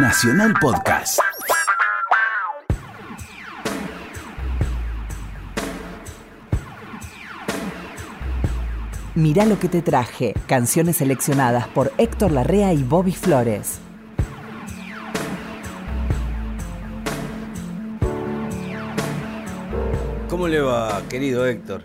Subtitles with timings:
[0.00, 1.18] Nacional Podcast.
[9.16, 10.34] Mirá lo que te traje.
[10.46, 13.80] Canciones seleccionadas por Héctor Larrea y Bobby Flores.
[20.28, 21.82] ¿Cómo le va, querido Héctor?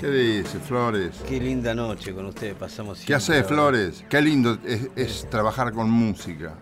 [0.00, 1.22] ¿Qué dice, Flores?
[1.28, 3.48] Qué linda noche con usted pasamos ¿Qué siempre, hace, ¿verdad?
[3.48, 4.04] Flores?
[4.08, 6.56] Qué lindo es, es trabajar con música.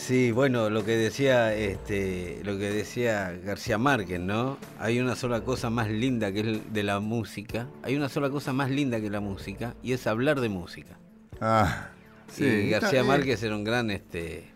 [0.00, 4.56] Sí, bueno, lo que decía este, lo que decía García Márquez, ¿no?
[4.78, 7.68] Hay una sola cosa más linda que el de la música.
[7.82, 10.98] Hay una sola cosa más linda que la música y es hablar de música.
[11.38, 11.90] Ah,
[12.32, 12.44] sí.
[12.44, 13.04] y García.
[13.04, 14.50] Márquez era un gran este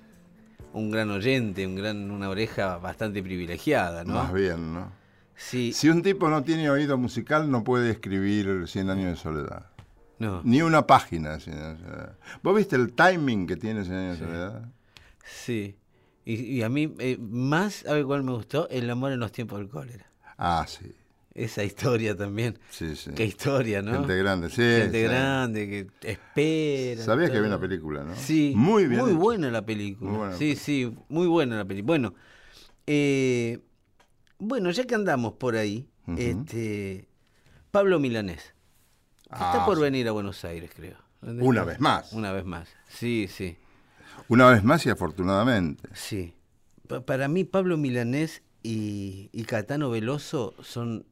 [0.72, 4.14] un gran oyente, un gran una oreja bastante privilegiada, ¿no?
[4.14, 4.92] Más bien, ¿no?
[5.36, 5.74] Sí.
[5.74, 9.66] Si un tipo no tiene oído musical, no puede escribir Cien años de soledad.
[10.18, 10.40] No.
[10.42, 11.32] Ni una página.
[11.32, 12.16] de Cien años de soledad.
[12.42, 14.70] ¿Vos viste el timing que tiene Cien años de soledad?
[15.24, 15.76] Sí.
[16.24, 18.68] Y, y a mí eh, más, ¿sabe cuál me gustó?
[18.70, 20.06] El amor en los tiempos del cólera.
[20.38, 20.92] Ah, sí.
[21.34, 22.58] Esa historia también.
[22.70, 23.10] Sí, sí.
[23.14, 23.92] Qué historia, ¿no?
[23.92, 24.56] Gente grande, sí.
[24.62, 25.02] Gente sí.
[25.02, 25.68] grande
[26.00, 27.02] que espera.
[27.02, 28.14] Sabías que había una película, ¿no?
[28.14, 28.52] Sí.
[28.56, 29.00] Muy bien.
[29.00, 30.12] Muy buena la película.
[30.12, 30.64] Buena sí, película.
[30.64, 31.86] sí, muy buena la película.
[31.88, 32.14] Bueno,
[32.86, 33.58] eh,
[34.38, 37.08] bueno, ya que andamos por ahí, este
[37.70, 38.54] Pablo Milanés.
[39.24, 39.82] está Ah, por sí.
[39.82, 40.96] venir a Buenos Aires, creo.
[41.22, 42.12] Una vez más.
[42.12, 42.68] Una vez más.
[42.88, 43.56] Sí, sí.
[44.28, 45.88] Una vez más y afortunadamente.
[45.94, 46.34] Sí.
[46.88, 51.04] Pa- para mí, Pablo Milanés y, y Catano Veloso son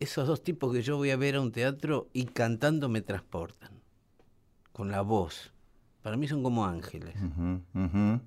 [0.00, 3.70] esos dos tipos que yo voy a ver a un teatro y cantando me transportan.
[4.72, 5.52] Con la voz.
[6.02, 7.14] Para mí son como ángeles.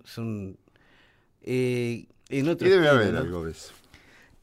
[0.03, 0.57] Son.
[1.41, 3.19] eh, en otro Y debe estilo, haber ¿no?
[3.19, 3.73] algo de eso.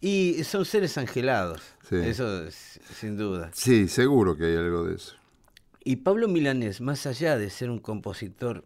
[0.01, 1.61] Y son seres angelados.
[1.89, 1.97] Sí.
[1.97, 3.51] Eso es- sin duda.
[3.53, 5.15] Sí, seguro que hay algo de eso.
[5.85, 8.65] Y Pablo Milanés, más allá de ser un compositor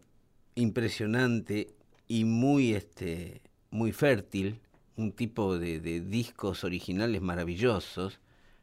[0.55, 1.73] impresionante
[2.07, 4.59] y muy, este, muy fértil,
[4.95, 8.19] un tipo de, de discos originales maravillosos,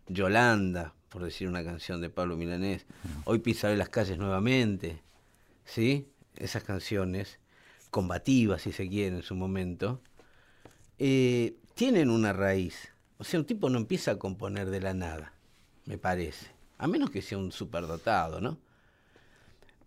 [0.06, 2.86] Yolanda, por decir una canción de Pablo Milanés,
[3.24, 5.02] Hoy pisaré las calles nuevamente,
[5.64, 6.08] ¿sí?
[6.36, 7.39] Esas canciones,
[7.90, 10.01] combativas si se quiere en su momento,
[10.98, 12.92] eh, tienen una raíz.
[13.18, 15.33] O sea, un tipo no empieza a componer de la nada,
[15.84, 16.46] me parece.
[16.78, 18.58] A menos que sea un superdotado, ¿no?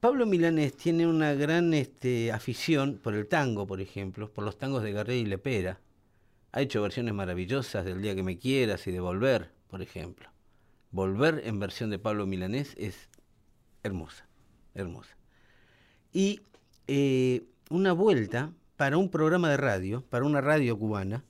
[0.03, 4.84] Pablo Milanés tiene una gran este, afición por el tango, por ejemplo, por los tangos
[4.84, 5.80] de Garré y Lepera.
[6.52, 10.28] Ha hecho versiones maravillosas del Día que me quieras y de Volver, por ejemplo.
[10.91, 13.08] Volver en versión de Pablo Milanés es
[13.81, 14.28] hermosa,
[14.74, 15.16] hermosa.
[16.12, 16.41] Y
[16.88, 21.24] eh, una vuelta para un programa de radio, para una radio cubana,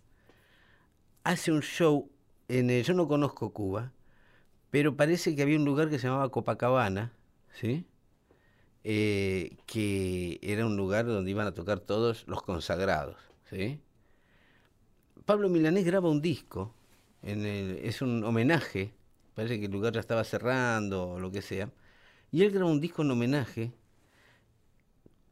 [1.23, 2.09] hace un show
[2.47, 3.91] en el, yo no conozco Cuba,
[4.71, 7.13] pero parece que había un lugar que se llamaba Copacabana,
[7.53, 7.85] ¿sí?
[8.85, 13.15] Eh, que era un lugar donde iban a tocar todos los consagrados,
[13.49, 13.79] ¿sí?
[15.25, 16.73] Pablo Milanés graba un disco,
[17.21, 18.93] es un homenaje,
[19.35, 21.71] parece que el lugar ya estaba cerrando o lo que sea,
[22.29, 23.71] y él graba un disco en homenaje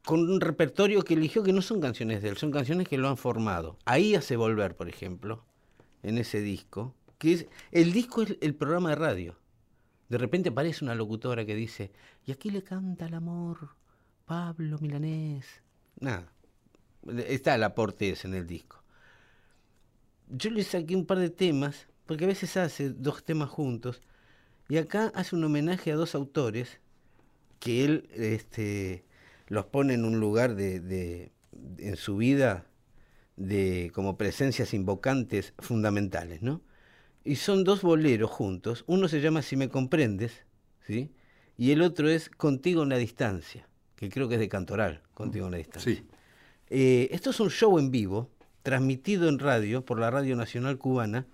[0.06, 3.08] con un repertorio que eligió que no son canciones de él, son canciones que lo
[3.08, 3.76] han formado.
[3.84, 5.44] Ahí hace volver, por ejemplo,
[6.02, 9.41] en ese disco, que es el disco es el programa de radio.
[10.12, 11.90] De repente aparece una locutora que dice,
[12.26, 13.70] y aquí le canta el amor
[14.26, 15.46] Pablo Milanés.
[16.00, 16.30] Nada,
[17.26, 18.82] está el aporte ese en el disco.
[20.28, 24.02] Yo le saqué un par de temas, porque a veces hace dos temas juntos,
[24.68, 26.78] y acá hace un homenaje a dos autores
[27.58, 29.06] que él este,
[29.46, 31.32] los pone en un lugar de, de-
[31.78, 32.66] en su vida
[33.36, 36.60] de como presencias invocantes fundamentales, ¿no?
[37.24, 38.84] Y son dos boleros juntos.
[38.86, 40.44] Uno se llama Si me comprendes,
[40.86, 41.12] ¿sí?
[41.56, 45.46] Y el otro es Contigo en la distancia, que creo que es de Cantoral, Contigo
[45.46, 45.94] en la distancia.
[45.94, 46.06] Sí.
[46.70, 48.30] Eh, esto es un show en vivo,
[48.62, 51.26] transmitido en radio por la Radio Nacional Cubana.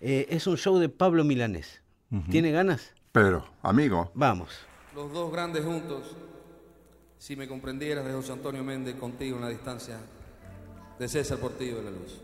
[0.00, 1.82] Eh, es un show de Pablo Milanés.
[2.30, 2.94] ¿Tiene ganas?
[3.12, 4.48] Pero, amigo, Vamos.
[4.94, 6.16] Los dos grandes juntos,
[7.18, 9.98] si me comprendieras de José Antonio Méndez contigo en la distancia,
[10.98, 12.20] de César Portillo de la Luz.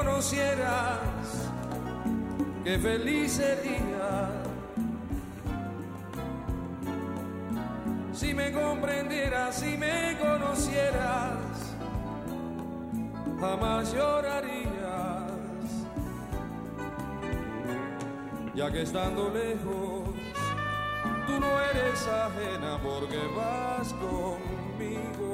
[0.00, 1.50] Conocieras,
[2.64, 4.30] qué feliz sería.
[8.12, 11.76] Si me comprendieras, si me conocieras,
[13.40, 14.60] jamás llorarías.
[18.54, 20.14] Ya que estando lejos,
[21.26, 25.29] tú no eres ajena porque vas conmigo.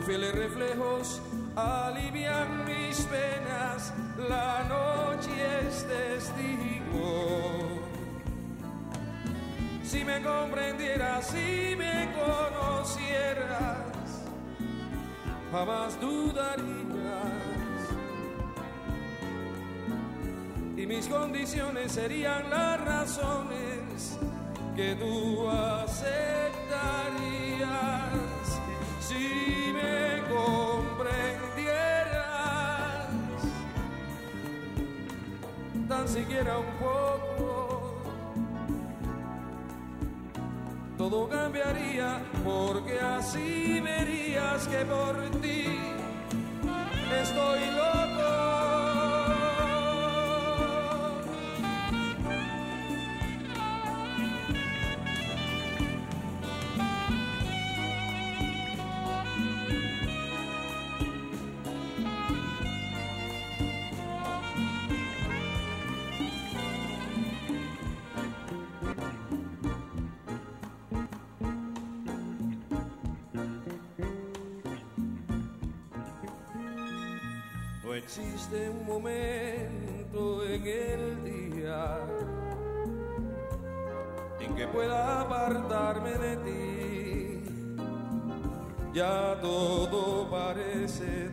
[0.00, 1.20] Tus fieles reflejos
[1.54, 3.92] alivian mis penas,
[4.30, 5.30] la noche
[5.68, 7.58] es testigo.
[9.82, 13.76] Si me comprendieras, si me conocieras,
[15.52, 16.64] jamás dudarías.
[20.78, 24.18] Y mis condiciones serían las razones
[24.74, 26.39] que tú aceptarías.
[36.10, 38.02] Siquiera un poco,
[40.98, 45.66] todo cambiaría porque así verías que por ti
[47.22, 47.99] estoy loco.
[78.10, 81.96] Existe un momento en el día
[84.40, 87.44] en que pueda apartarme de ti.
[88.92, 91.29] Ya todo parece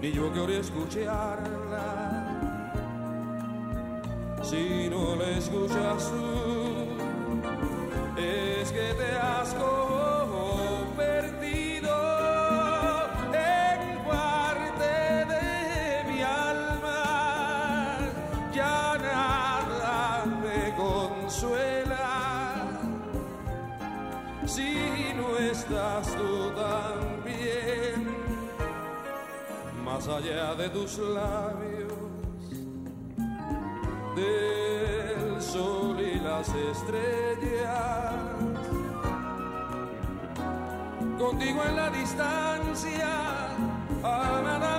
[0.00, 1.84] Ni yo que ore escucharla,
[4.42, 6.51] si no la escuchas tú,
[30.16, 31.92] allá de tus labios,
[34.14, 38.14] del sol y las estrellas,
[41.18, 43.10] contigo en la distancia,
[44.02, 44.71] amada mía.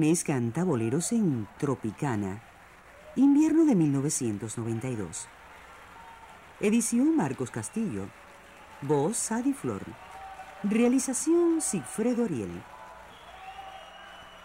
[0.00, 2.40] Milanés canta boleros en Tropicana,
[3.16, 5.26] invierno de 1992.
[6.58, 8.08] Edición Marcos Castillo.
[8.80, 9.82] Voz Sadi Flor.
[10.62, 12.62] Realización Sigfredo Ariel.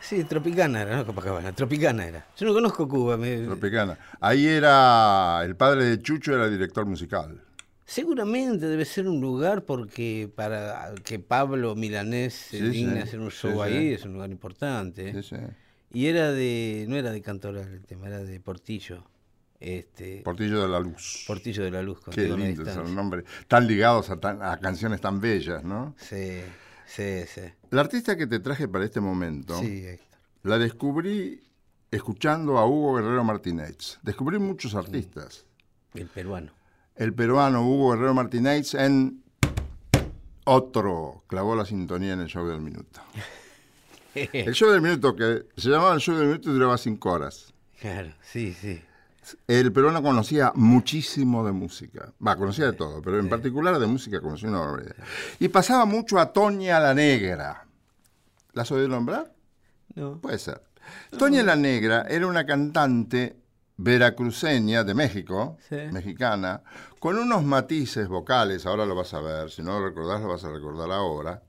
[0.01, 2.25] Sí, Tropicana era, no Copacabana, Tropicana era.
[2.35, 3.15] Yo no conozco Cuba.
[3.15, 3.97] me- Tropicana.
[4.19, 7.41] Ahí era, el padre de Chucho era director musical.
[7.85, 13.03] Seguramente debe ser un lugar porque para que Pablo Milanés se Sí, digne sí, a
[13.03, 13.59] hacer un show sí.
[13.61, 15.13] ahí, es un lugar importante.
[15.13, 15.41] Sí, sí.
[15.93, 19.03] Y era de, no era de Cantoral el tema, era de Portillo.
[19.59, 21.23] Este, Portillo de la Luz.
[21.27, 21.99] Portillo de la Luz.
[22.11, 23.23] Qué a una lindo es el nombre.
[23.47, 25.95] Tan ligados a, tan- a canciones tan bellas, ¿no?
[25.97, 26.41] Sí,
[26.87, 27.41] sí, sí.
[27.69, 29.61] La artista que te traje para este momento,
[30.43, 31.41] la descubrí
[31.91, 33.99] escuchando a Hugo Guerrero Martínez.
[34.01, 35.45] Descubrí muchos artistas.
[35.93, 36.51] El peruano.
[36.95, 39.21] El peruano Hugo Guerrero Martínez en
[40.45, 43.01] otro clavó la sintonía en el show del minuto.
[44.15, 47.53] El show del minuto, que se llamaba el show del minuto y duraba cinco horas.
[47.81, 48.81] Claro, sí, sí.
[49.45, 52.13] El peruano conocía muchísimo de música.
[52.25, 54.95] Va, conocía de todo, pero en particular de música conocía una barbaridad.
[55.37, 57.65] Y pasaba mucho a Toña la Negra.
[58.53, 59.33] ¿La has oído nombrar?
[59.95, 60.17] No.
[60.21, 60.61] Puede ser.
[61.17, 63.35] Toña la Negra era una cantante
[63.77, 65.75] veracruceña de México, Sí.
[65.91, 66.63] mexicana,
[66.99, 70.43] con unos matices vocales, ahora lo vas a ver, si no lo recordás lo vas
[70.43, 71.43] a recordar ahora.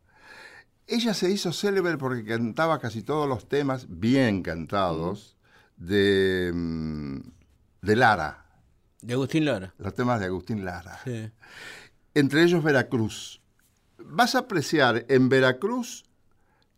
[0.89, 5.37] Ella se hizo célebre porque cantaba casi todos los temas bien cantados
[5.77, 7.19] de, mm,
[7.83, 8.45] de Lara,
[9.03, 9.75] De Agustín Lara.
[9.79, 11.31] los temas de Agustín Lara Sí.
[12.15, 13.41] entre ellos Veracruz.
[13.99, 16.05] Vas a apreciar en Veracruz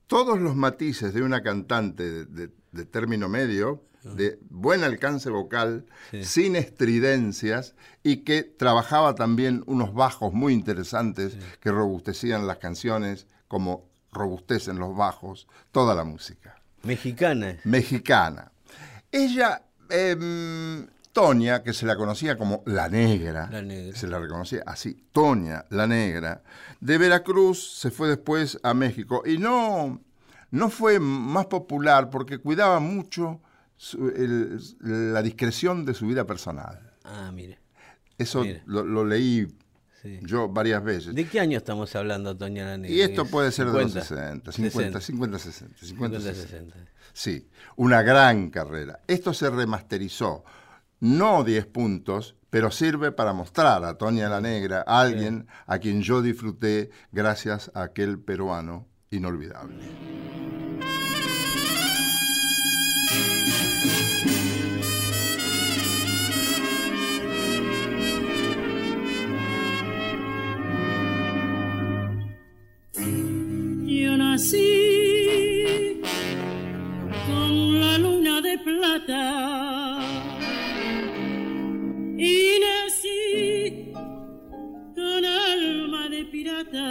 [0.06, 5.84] todos los matices de una cantante de, de- de término medio, de buen alcance vocal,
[6.10, 6.24] Sí.
[6.24, 13.86] sin estridencias y que trabajaba también unos bajos muy interesantes que robustecían las canciones como
[14.12, 17.56] robustecen los bajos toda la música Mexicana.
[17.64, 18.52] mexicana.
[19.12, 23.98] Ella, em, Toña, que se la conocía como La Negra, La Negra.
[23.98, 26.42] se la reconocía así, Toña, La Negra,
[26.80, 30.00] de Veracruz se fue después a México y no,
[30.50, 33.40] no fue más popular porque cuidaba mucho
[33.78, 34.60] su- el-
[35.12, 36.92] la discreción de su vida personal.
[37.04, 37.58] Ah, mire.
[38.18, 38.60] Eso Mira.
[38.66, 39.46] lo, lo leí
[40.02, 40.18] Sí.
[40.22, 41.14] yo varias veces.
[41.14, 42.94] ¿De qué año estamos hablando, Toña la Negra?
[42.96, 46.74] Y esto puede ser de los 50, 60, 50, 50, 60, 50, 50, 60.
[46.76, 46.90] 60.
[47.14, 49.00] Sí, una gran carrera.
[49.06, 50.44] Esto se remasterizó.
[51.00, 56.02] No 10 puntos, pero sirve para mostrar a Toña la Negra, a alguien a quien
[56.02, 59.84] yo disfruté gracias a aquel peruano inolvidable.
[74.38, 76.00] Nací
[77.26, 79.98] con la luna de plata
[82.16, 83.92] y nací
[84.94, 86.88] con alma de pirata.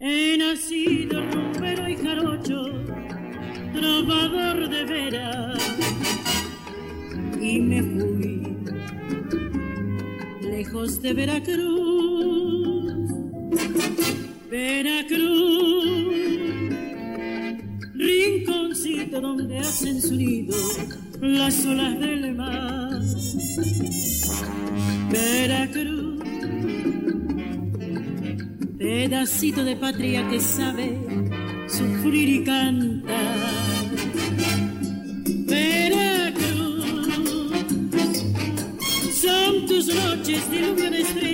[0.00, 2.62] He nacido rompero y jarocho,
[3.72, 5.78] trovador de veras
[7.40, 8.56] y me fui
[10.42, 12.04] lejos de Veracruz.
[14.50, 14.93] Veracruz,
[19.20, 20.56] donde hacen su nido
[21.20, 23.00] las olas del mar.
[25.10, 26.22] Veracruz,
[28.78, 30.98] pedacito de patria que sabe
[31.68, 33.90] sufrir y cantar.
[35.46, 36.84] Veracruz,
[39.22, 41.33] son tus noches de estrellas, palamera y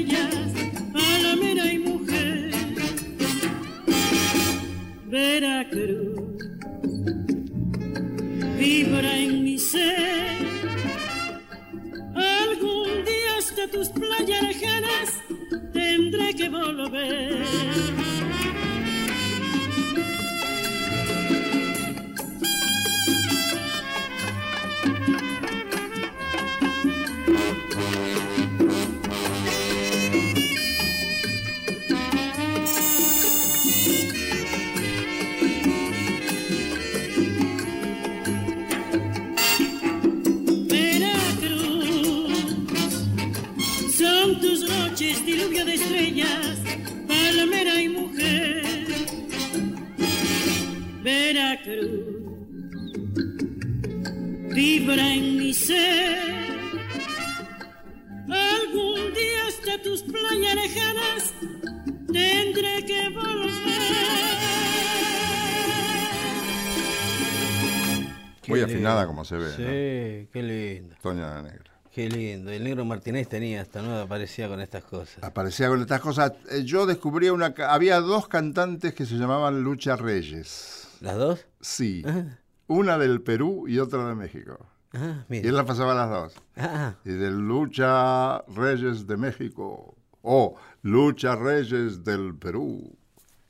[68.48, 70.96] Muy afinada como se ve, Sí, qué lindo.
[71.02, 71.64] Toña la Negra.
[71.92, 72.50] Qué lindo.
[72.52, 75.22] El negro Martínez tenía hasta no aparecía con estas cosas.
[75.24, 76.32] Aparecía con estas cosas.
[76.50, 77.52] Eh, Yo descubrí una...
[77.68, 80.86] Había dos cantantes que se llamaban Lucha Reyes.
[81.00, 81.46] ¿Las dos?
[81.60, 82.02] Sí.
[82.06, 82.22] Ah,
[82.68, 84.58] Una del Perú y otra de México.
[84.94, 85.52] ah, Y él mira.
[85.52, 86.34] las pasaba las dos.
[86.56, 92.96] Ah, y de Lucha Reyes de México o Lucha Reyes del Perú.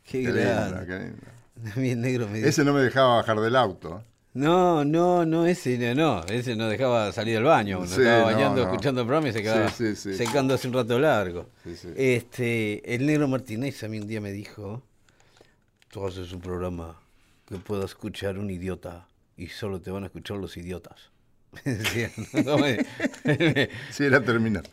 [0.03, 0.87] qué, Qué linda, grande.
[0.87, 1.77] qué linda.
[1.77, 2.41] Mi negro me.
[2.41, 4.03] Ese no me dejaba bajar del auto.
[4.33, 8.63] No, no, no, ese no, no, ese no dejaba salir del baño, Sí, estaba bañando,
[8.63, 8.69] no.
[8.71, 10.11] escuchando el programa y se quedaba Sí, sí,
[10.55, 11.49] hace un rato largo.
[11.97, 14.83] Este, el negro Martínez a mí un día me dijo,
[15.89, 17.01] tú haces un programa
[17.47, 21.11] que pueda escuchar un idiota y solo te van a escuchar los idiotas.
[21.65, 22.11] Me decía,
[22.45, 22.57] ¿no?
[23.25, 24.71] Me- Sí, era terminante.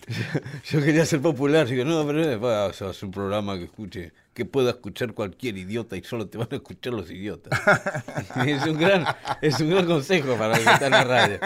[0.69, 4.69] yo quería ser popular, digo, no, pero a hacer un programa que escuche, que pueda
[4.69, 7.59] escuchar cualquier idiota y solo te van a escuchar los idiotas.
[8.45, 9.03] es un gran,
[9.41, 11.39] es un gran consejo para el que está en la radio.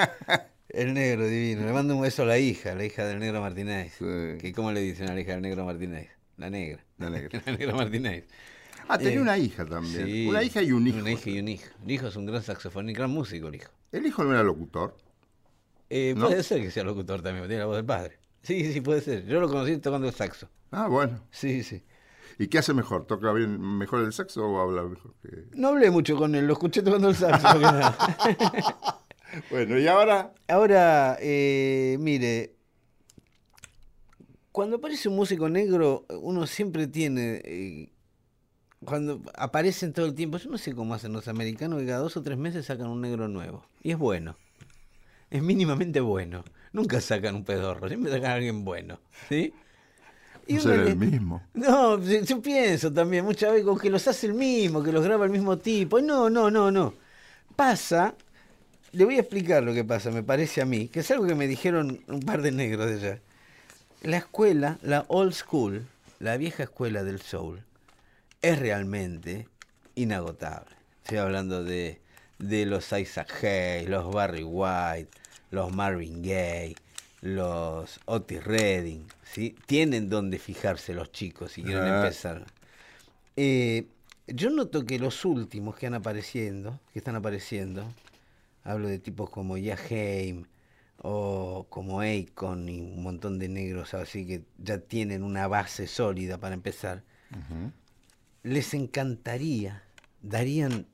[0.67, 1.65] El negro divino.
[1.65, 3.93] Le mando un beso a la hija, la hija del negro Martínez.
[3.98, 4.05] Sí.
[4.41, 6.10] Que ¿Cómo le dicen a la hija del negro Martínez?
[6.36, 6.83] La negra.
[6.98, 7.41] La negra.
[7.45, 8.25] La negra Martínez.
[8.89, 10.05] Ah, tenía Eh, una hija también.
[10.05, 10.98] Sí, Una hija y un hijo.
[11.00, 11.69] Una hija y un hijo.
[11.86, 13.71] El hijo es un gran saxofonista, gran músico el hijo.
[13.93, 14.98] El hijo no era locutor.
[15.89, 16.27] Eh, ¿No?
[16.27, 18.17] Puede ser que sea locutor también, tiene la voz del padre.
[18.43, 19.25] Sí, sí, puede ser.
[19.27, 20.50] Yo lo conocí tocando el saxo.
[20.71, 21.21] Ah, bueno.
[21.31, 21.83] Sí, sí.
[22.41, 23.05] ¿Y qué hace mejor?
[23.05, 25.45] ¿Toca bien mejor el sexo o habla mejor que.?
[25.53, 27.48] No hablé mucho con él, lo escuché tocando el saxo.
[29.51, 30.33] Bueno, y ahora.
[30.48, 32.55] Ahora, eh, mire,
[34.51, 37.93] cuando aparece un músico negro, uno siempre tiene, eh,
[38.83, 42.17] cuando aparecen todo el tiempo, yo no sé cómo hacen los americanos, que cada dos
[42.17, 43.67] o tres meses sacan un negro nuevo.
[43.83, 44.36] Y es bueno.
[45.29, 46.43] Es mínimamente bueno.
[46.74, 49.00] Nunca sacan un pedorro, siempre sacan a alguien bueno.
[49.29, 49.53] ¿Sí?
[50.51, 51.41] Y No uno será le- el mismo.
[51.53, 55.03] no, yo yo pienso también muchas veces con que los hace el mismo, que los
[55.03, 56.01] graba el mismo tipo.
[56.01, 56.93] No, no, no, no.
[57.55, 58.15] Pasa,
[58.91, 61.36] le voy a explicar lo que pasa, me parece a mí, que es algo que
[61.36, 63.20] me dijeron un par de negros de allá.
[64.03, 65.86] La escuela, la old school,
[66.20, 67.63] la vieja escuela del soul,
[68.41, 69.48] es realmente
[69.96, 70.75] inagotable.
[71.03, 72.00] Estoy hablando de,
[72.39, 75.10] de los Isaac Hayes, los Barry White,
[75.51, 76.75] los Marvin Gaye,
[77.21, 79.55] los Otis Redding, ¿sí?
[79.67, 82.01] Tienen donde fijarse los chicos si quieren Ah.
[82.01, 82.45] empezar.
[83.37, 83.87] Eh,
[84.27, 87.85] yo noto que los últimos que han apareciendo, que están apareciendo,
[88.63, 90.45] hablo de tipos como Yaheim
[90.97, 96.37] o como Akon y un montón de negros así que ya tienen una base sólida
[96.39, 97.03] para empezar,
[98.43, 99.83] les encantaría,
[100.22, 100.85] darían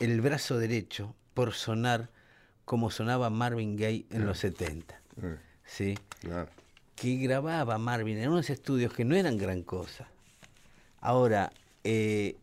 [0.00, 2.10] el brazo derecho por sonar
[2.64, 5.00] como sonaba Marvin Gaye en los 70.
[5.22, 5.94] Eh, ¿sí?
[6.20, 6.48] claro.
[6.96, 10.08] que grababa Marvin en unos estudios que no eran gran cosa.
[11.00, 12.36] Ahora, eh,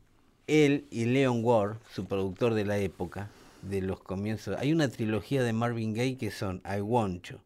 [0.47, 3.29] él y Leon Ward, su productor de la época,
[3.61, 7.37] de los comienzos, hay una trilogía de Marvin Gaye que son I Want You,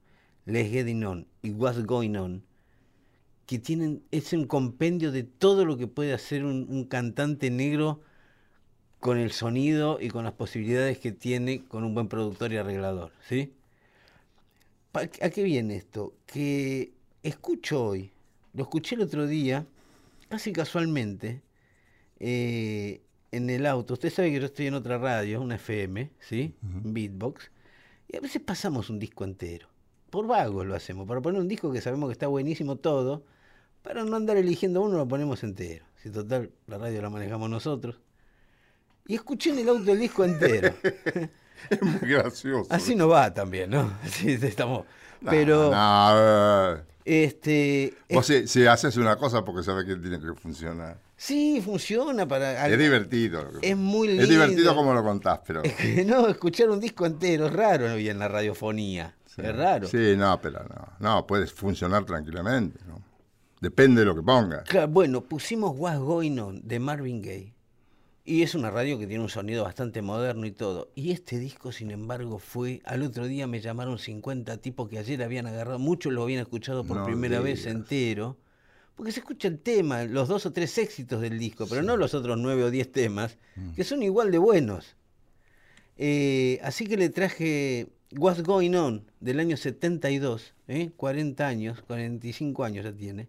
[0.46, 2.44] Let's Get It On y What's Going On,
[3.46, 8.02] que tienen, es un compendio de todo lo que puede hacer un, un cantante negro
[9.00, 13.12] con el sonido y con las posibilidades que tiene con un buen productor y arreglador,
[13.28, 13.54] ¿sí?
[14.96, 16.14] ¿A qué viene esto?
[16.26, 18.14] Que escucho hoy,
[18.54, 19.66] lo escuché el otro día,
[20.30, 21.42] casi casualmente,
[22.20, 23.96] eh, en el auto.
[23.96, 26.56] Usted sabe que yo estoy en otra radio, una FM, ¿sí?
[26.62, 27.52] Beatbox.
[28.08, 29.68] Y a veces pasamos un disco entero.
[30.10, 33.26] Por vago lo hacemos, para poner un disco que sabemos que está buenísimo todo,
[33.82, 35.86] para no andar eligiendo uno, lo ponemos entero.
[36.02, 38.00] Si total, la radio la manejamos nosotros.
[39.08, 40.74] Y escuché en el auto el disco entero.
[41.70, 42.68] Es muy gracioso.
[42.72, 43.92] Así no va también, ¿no?
[44.08, 44.86] Sí, estamos.
[45.22, 47.94] No, Pero, no, este.
[48.10, 50.98] Vos es- si, si haces una cosa porque sabes que tiene que funcionar.
[51.16, 52.68] sí, funciona para.
[52.68, 53.44] Es divertido.
[53.62, 54.24] Es muy lindo.
[54.24, 55.64] Es divertido como lo contás, pero.
[55.64, 59.16] Es que no, escuchar un disco entero es raro hoy en la radiofonía.
[59.38, 59.88] Es raro.
[59.88, 60.94] Sí, no, pero no.
[61.00, 62.80] No, puede funcionar tranquilamente.
[62.88, 63.02] ¿no?
[63.60, 64.64] Depende de lo que pongas.
[64.64, 67.54] Claro, bueno, pusimos What's Going On de Marvin Gaye.
[68.28, 70.92] Y es una radio que tiene un sonido bastante moderno y todo.
[70.96, 72.82] Y este disco, sin embargo, fue.
[72.84, 75.78] Al otro día me llamaron 50 tipos que ayer habían agarrado.
[75.78, 78.38] Muchos lo habían escuchado por No primera vez entero.
[78.96, 82.14] Porque se escucha el tema, los dos o tres éxitos del disco, pero no los
[82.14, 83.38] otros nueve o diez temas,
[83.76, 84.96] que son igual de buenos.
[85.98, 90.92] Eh, así que le traje What's Going On del año 72, ¿eh?
[90.96, 93.28] 40 años, 45 años ya tiene.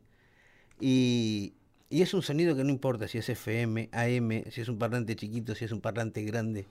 [0.81, 1.55] Y,
[1.88, 5.16] y es un sonido que no importa si es FM, AM, si es un parlante
[5.16, 6.66] chiquito, si es un parlante grande,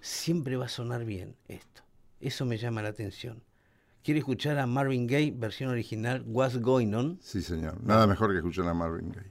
[0.00, 1.82] siempre va a sonar bien esto.
[2.20, 3.42] Eso me llama la atención.
[4.02, 7.18] ¿Quiere escuchar a Marvin Gaye, versión original, What's Going On?
[7.20, 7.82] Sí, señor.
[7.82, 9.30] Nada mejor que escuchar a Marvin Gaye.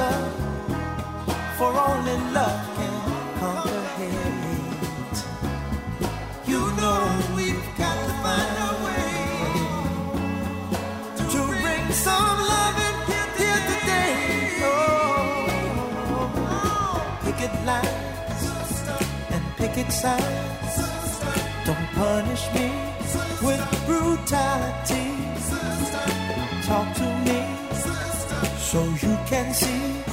[0.00, 0.16] answer,
[1.56, 2.94] for only love can
[3.38, 5.18] conquer hate.
[6.46, 7.00] You know
[7.36, 9.10] we've got to find a way
[11.32, 14.14] to bring some love and peace here today.
[14.62, 15.46] Oh,
[17.24, 18.44] picket lines
[19.34, 20.74] and picket signs.
[21.66, 22.66] Don't punish me
[23.46, 25.08] with brutality.
[26.66, 27.40] Talk to me
[28.70, 30.09] so you 天气。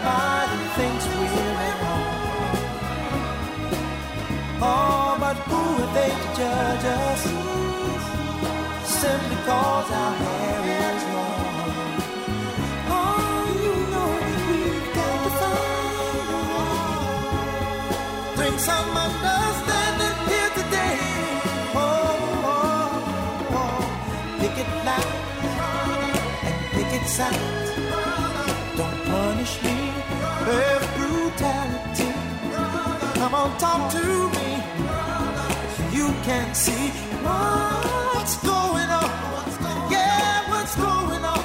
[0.00, 2.56] Everybody thinks we're home.
[4.62, 7.22] Oh, but who are they to judge us?
[9.00, 12.02] Simply cause our hair is long.
[12.92, 14.10] Oh, you know
[14.48, 16.36] we've got to find
[18.36, 20.98] Bring some understanding here today.
[21.74, 21.88] Oh,
[22.44, 23.80] oh, oh.
[24.40, 25.14] picket line
[26.46, 27.68] and picket signs.
[28.76, 29.79] Don't punish me
[30.46, 32.10] with brutality.
[33.18, 34.04] Come on, talk to
[34.36, 34.48] me.
[35.96, 36.90] You can see
[37.22, 39.10] what's going on.
[39.90, 41.44] Yeah, what's going on?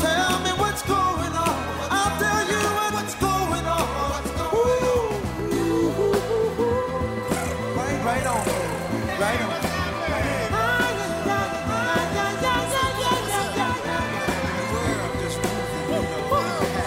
[0.00, 1.54] Tell me what's going on.
[1.90, 2.62] I'll tell you
[2.94, 4.20] what's going on.
[4.54, 5.10] Ooh,
[8.08, 8.44] right on,
[9.20, 9.50] right on.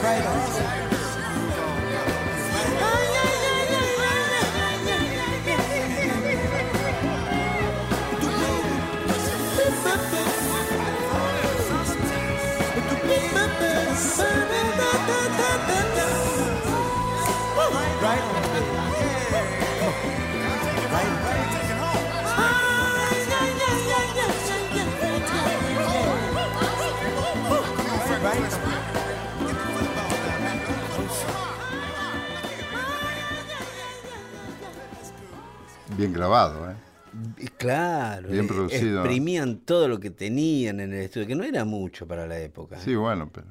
[0.04, 0.91] Right on.
[36.02, 36.76] Bien grabado, ¿eh?
[37.58, 39.02] Claro, Bien producido.
[39.02, 42.80] exprimían todo lo que tenían en el estudio, que no era mucho para la época.
[42.80, 43.48] Sí, bueno, pero.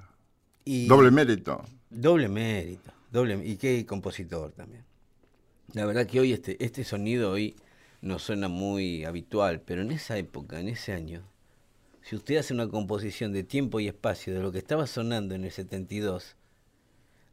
[0.65, 1.63] Y- Doble mérito.
[1.91, 4.85] Doble mérito, doble y qué compositor también.
[5.75, 7.55] La verdad que hoy este, este sonido hoy
[8.01, 11.23] nos suena muy habitual, pero en esa época, en ese año,
[12.03, 15.45] si usted hace una composición de tiempo y espacio de lo que estaba sonando en
[15.45, 16.35] el 72,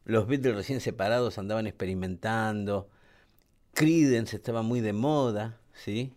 [0.04, 2.88] los Beatles recién separados andaban experimentando,
[3.78, 6.12] Creedence estaba muy de moda, ¿sí?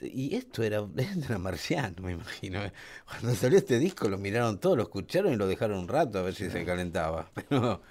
[0.00, 2.60] Y esto era, esto era marciano, me imagino.
[3.08, 6.22] Cuando salió este disco lo miraron todos, lo escucharon y lo dejaron un rato a
[6.22, 7.28] ver si se calentaba.
[7.48, 7.82] Pero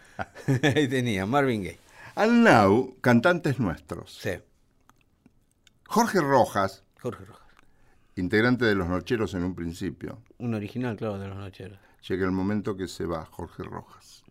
[0.63, 1.79] ahí tenía, Marvin Gaye.
[2.15, 4.17] And now, cantantes nuestros.
[4.17, 4.31] Sí,
[5.87, 7.47] Jorge Rojas, Jorge Rojas.
[8.15, 10.21] integrante de Los Nocheros en un principio.
[10.37, 11.79] Un original, claro, de los nocheros.
[12.07, 14.23] Llega el momento que se va Jorge Rojas.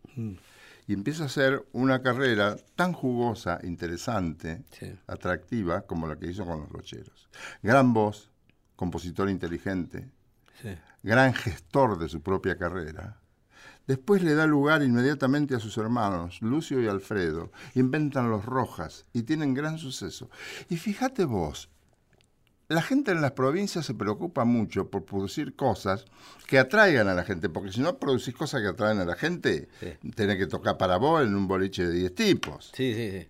[0.86, 4.92] Y empieza a hacer una carrera tan jugosa, interesante, Sí.
[5.06, 7.28] atractiva, como la que hizo con Los Nocheros.
[7.62, 8.30] Gran voz,
[8.76, 10.10] compositor inteligente,
[10.60, 10.76] Sí.
[11.02, 13.20] gran gestor de su propia carrera.
[13.86, 17.52] Después le da lugar inmediatamente a sus hermanos, Lucio y Alfredo.
[17.74, 20.30] Inventan los Rojas y tienen gran suceso.
[20.70, 21.68] Y fíjate vos,
[22.74, 26.04] la gente en las provincias se preocupa mucho por producir cosas
[26.46, 29.68] que atraigan a la gente, porque si no producís cosas que atraen a la gente,
[29.80, 30.10] Sí.
[30.14, 32.70] tenés que tocar para vos en un boliche de 10 tipos.
[32.74, 33.28] Sí, sí, sí.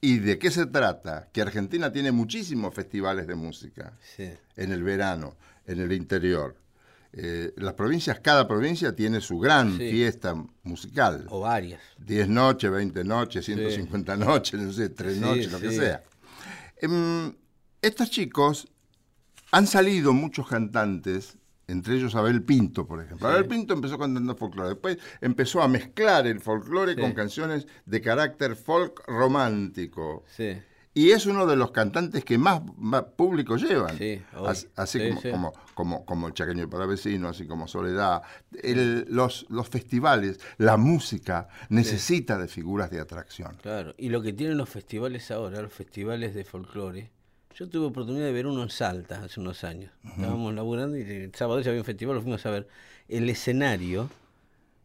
[0.00, 1.28] ¿Y de qué se trata?
[1.32, 4.30] Que Argentina tiene muchísimos festivales de música sí.
[4.56, 6.56] en el verano, en el interior.
[7.16, 9.90] Eh, las provincias, cada provincia tiene su gran Sí.
[9.90, 11.26] fiesta musical.
[11.30, 11.80] O varias.
[11.98, 15.76] 10 noches, 20 noches, 150 noches, no sé, 3 Sí, noches, lo que sí.
[15.76, 16.02] sea.
[16.80, 17.32] Em,
[17.80, 18.68] estos chicos
[19.56, 23.26] han salido muchos cantantes Entre ellos Abel Pinto, por ejemplo.
[23.26, 24.68] Abel Pinto empezó cantando folclore.
[24.70, 27.00] Después empezó a mezclar el folclore Sí.
[27.00, 30.24] con canciones de carácter folk romántico.
[30.26, 30.56] Sí.
[30.96, 33.96] Y es uno de los cantantes que más, más público llevan.
[34.76, 35.22] Así Sí, como.
[35.32, 38.22] Como, como, como el Chaqueño para Vecino, así como Soledad.
[38.62, 43.56] El- los, los festivales, la música necesita de figuras de atracción.
[43.62, 47.10] Claro, y lo que tienen los festivales ahora, los festivales de folclore,
[47.54, 49.90] yo tuve oportunidad de ver uno en Salta hace unos años.
[50.04, 52.68] Estábamos laburando y el sábado ya había un festival, lo fuimos a ver.
[53.08, 54.10] El escenario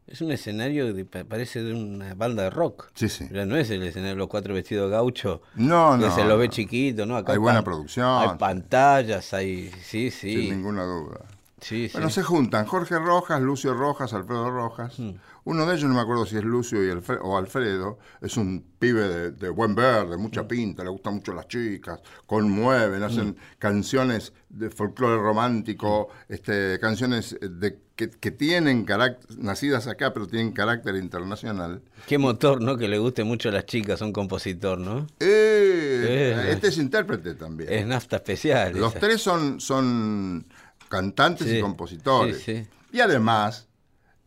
[0.08, 2.90] es un escenario pa- parece de una banda de rock.
[2.96, 3.28] Sí, sí.
[3.32, 5.42] Ya no es el escenario de los cuatro vestidos gaucho.
[5.56, 7.16] No, que no, se lo ve chiquito, ¿no?
[7.18, 9.70] Acá Hay buena producción, Hay pantallas, hay.
[9.84, 10.34] Sí, sí.
[10.34, 11.26] Sin ninguna duda.
[11.62, 12.16] Sí, Bueno, sí.
[12.16, 14.98] se juntan Jorge Rojas, Lucio Rojas, Alfredo Rojas.
[15.00, 15.12] Mm.
[15.46, 16.90] Uno de ellos, no me acuerdo si es Lucio y
[17.22, 20.22] o Alfredo, es un pibe de, de buen ver, de Mm.
[20.22, 23.36] mucha pinta, le gustan mucho las chicas, conmueven, hacen Mm.
[23.58, 30.52] canciones de folclore romántico, este, canciones de, que, que tienen carácter, nacidas acá, pero tienen
[30.54, 31.82] carácter internacional.
[32.08, 32.78] Qué motor, ¿no?
[32.78, 35.08] Que le guste mucho a las chicas, un compositor, ¿no?
[35.20, 36.52] Eh, Eh.
[36.54, 37.72] este es intérprete también.
[37.72, 38.78] Es nafta especial.
[38.78, 39.00] Los esa.
[39.00, 40.46] tres son, son
[40.90, 42.38] cantantes Sí, y compositores.
[42.40, 42.68] sí, sí.
[42.92, 43.68] Y además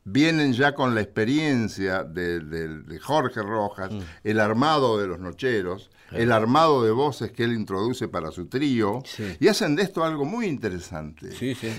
[0.05, 4.01] vienen ya con la experiencia de, de- de Jorge Rojas, Mm.
[4.25, 9.03] el armado de los nocheros, el armado de voces que él introduce para su trío,
[9.41, 11.31] y hacen de esto algo muy interesante.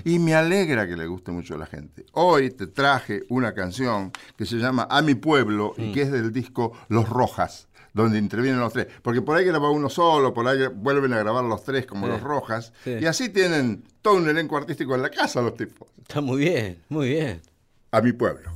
[0.05, 2.05] Y me alegra que le guste mucho a la gente.
[2.13, 5.81] Hoy te traje una canción que se llama A mi pueblo Mm.
[5.83, 8.87] y que es del disco Los Rojas donde intervienen los tres.
[9.01, 12.11] Porque por ahí graba uno solo, por ahí vuelven a grabar los tres como Sí.
[12.11, 12.73] los Rojas.
[12.83, 12.95] Sí.
[13.01, 15.87] Y así tienen todo un elenco artístico en la casa los tipos.
[16.01, 17.41] Está muy bien, muy bien.
[17.91, 18.49] A mi pueblo.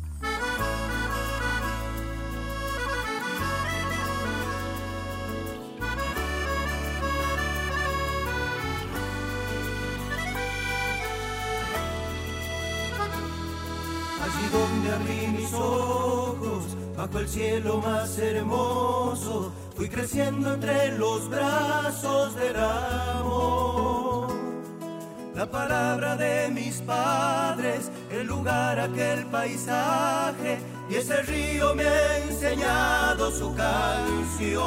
[14.24, 16.64] Allí donde abrí mis ojos,
[16.96, 18.87] bajo el cielo más hermoso,
[19.76, 24.28] fui creciendo entre los brazos del amor.
[25.36, 30.58] La palabra de mis padres, el lugar, aquel paisaje,
[30.90, 34.58] y ese río me ha enseñado su canción.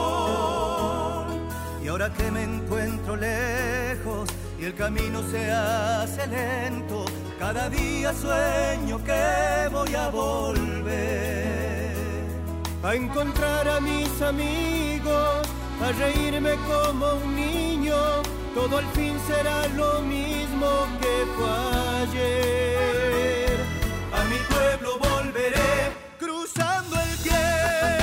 [1.82, 7.04] Y ahora que me encuentro lejos y el camino se hace lento,
[7.38, 11.69] cada día sueño que voy a volver.
[12.82, 15.46] A encontrar a mis amigos,
[15.82, 17.94] a reírme como un niño,
[18.54, 20.66] todo al fin será lo mismo
[20.98, 21.50] que fue
[22.02, 23.58] ayer.
[24.14, 27.99] A mi pueblo volveré, cruzando el tiempo,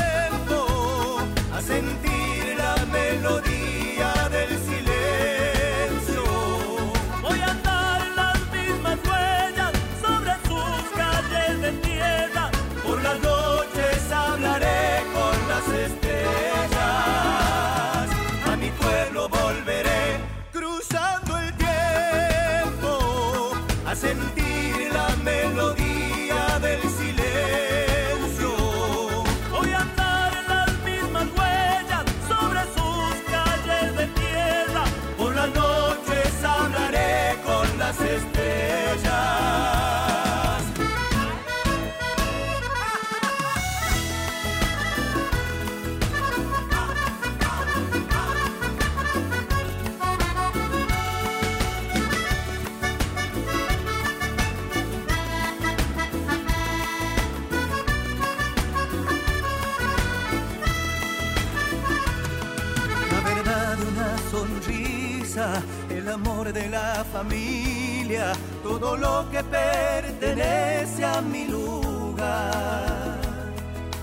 [66.54, 68.32] de la familia,
[68.64, 73.18] todo lo que pertenece a mi lugar.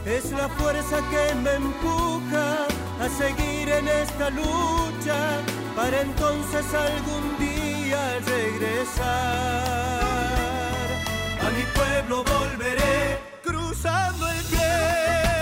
[0.04, 2.66] Es la fuerza que me empuja
[3.00, 5.40] a seguir en esta lucha
[5.74, 9.04] para entonces algún día regresar.
[11.40, 15.33] A mi pueblo volveré cruzando el tiempo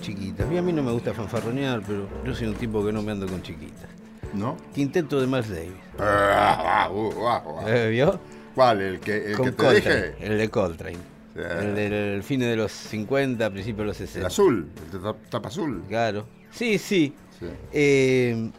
[0.00, 0.50] chiquitas.
[0.52, 3.12] Y a mí no me gusta fanfarronear, pero yo soy un tipo que no me
[3.12, 3.88] ando con chiquitas.
[4.34, 4.56] ¿No?
[4.74, 5.72] Quinteto de Miles Davis.
[5.98, 6.90] Ah.
[7.66, 8.20] ¿Eh, ¿Vio?
[8.54, 8.80] ¿Cuál?
[8.82, 10.14] ¿El que, el Con que te Coltrane, dije?
[10.26, 10.96] el de Coltrane.
[11.34, 11.40] Sí.
[11.60, 14.20] El del fin de los 50, principios de los 60.
[14.20, 15.82] El azul, el de tap- tapa azul.
[15.88, 16.26] Claro.
[16.50, 17.14] Sí, sí.
[17.38, 17.46] Sí.
[17.72, 18.50] Eh,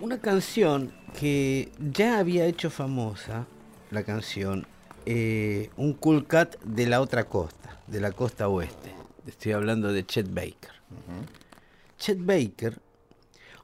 [0.00, 3.46] una canción que ya había hecho famosa,
[3.90, 4.66] la canción,
[5.06, 8.92] eh, un cool cat de la otra costa, de la costa oeste.
[9.26, 10.70] Estoy hablando de Chet Baker.
[11.98, 12.78] Chet Baker,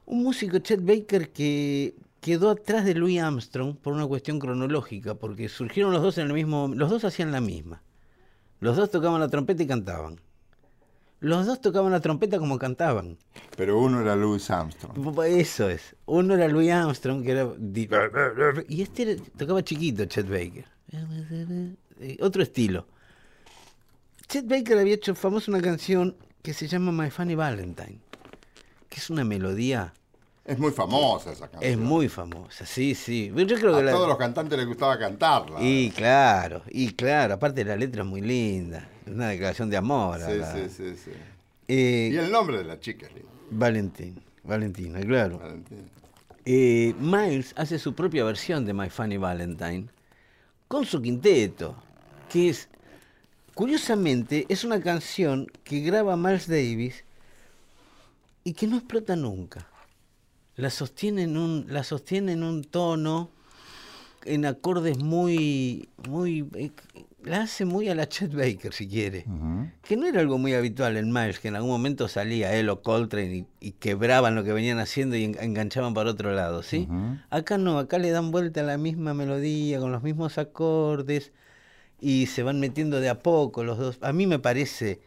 [0.05, 5.49] un músico Chet Baker que quedó atrás de Louis Armstrong por una cuestión cronológica, porque
[5.49, 7.81] surgieron los dos en el mismo, los dos hacían la misma.
[8.59, 10.19] Los dos tocaban la trompeta y cantaban.
[11.19, 13.17] Los dos tocaban la trompeta como cantaban.
[13.55, 15.19] Pero uno era Louis Armstrong.
[15.25, 15.95] Eso es.
[16.05, 17.49] Uno era Louis Armstrong, que era.
[18.67, 20.65] Y este tocaba chiquito, Chet Baker.
[21.99, 22.87] Eh, Otro estilo.
[24.33, 27.99] Chet Baker había hecho famosa una canción que se llama My Funny Valentine,
[28.89, 29.93] que es una melodía.
[30.43, 31.71] Es muy famosa esa canción.
[31.71, 33.31] Es muy famosa, sí, sí.
[33.35, 35.59] Yo creo A que la- todos los cantantes les gustaba cantarla.
[35.61, 38.89] Y claro, y claro, aparte la letra es muy linda.
[39.05, 40.19] Es una declaración de amor.
[40.25, 41.11] Sí, la- sí, sí, sí.
[41.67, 43.29] Eh, Y el nombre de la chica es lindo.
[43.51, 45.37] Valentín, Valentina, claro.
[45.37, 45.83] Valentina.
[46.43, 49.89] Eh, Miles hace su propia versión de My Funny Valentine
[50.67, 51.75] con su quinteto,
[52.31, 52.67] que es,
[53.53, 57.03] curiosamente, es una canción que graba Miles Davis
[58.43, 59.67] y que no explota nunca.
[60.55, 63.29] La sostiene en un, la sostiene en un tono,
[64.25, 66.71] en acordes muy, muy, eh,
[67.23, 69.25] la hace muy a la Chet Baker, si quiere.
[69.81, 72.81] Que no era algo muy habitual en Miles, que en algún momento salía él o
[72.81, 76.87] Coltrane y, y quebraban lo que venían haciendo y en- enganchaban para otro lado, ¿sí?
[77.29, 81.31] Acá no, acá le dan vuelta a la misma melodía, con los mismos acordes,
[82.03, 83.97] y se van metiendo de a poco los dos.
[84.01, 84.99] A mí me parece,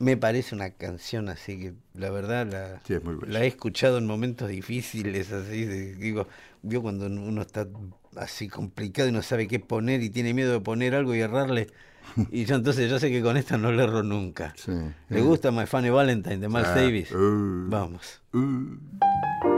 [0.00, 5.30] me parece una canción así que, la verdad, la, Sí, he escuchado en momentos difíciles,
[5.32, 6.26] así, de- digo,
[6.62, 7.66] vio cuando uno está
[8.16, 11.68] así complicado y no sabe qué poner y tiene miedo de poner algo y errarle.
[12.32, 14.54] Y yo entonces yo sé que con esta no le erro nunca.
[14.56, 14.72] Sí.
[15.10, 17.12] ¿Le gusta My Funny Valentine de Miles Ah, Davis?
[17.12, 17.66] uh.
[17.68, 18.22] Vamos.
[18.32, 19.57] Uh.